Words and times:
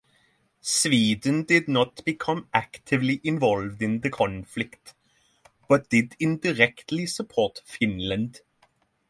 Sweden 0.61 1.43
did 1.45 1.67
not 1.67 2.03
become 2.05 2.47
actively 2.55 3.21
involved 3.23 3.83
in 3.83 4.01
the 4.01 4.09
conflict, 4.09 4.95
but 5.69 5.89
did 5.91 6.15
indirectly 6.19 7.05
support 7.05 7.61
Finland. 7.65 8.39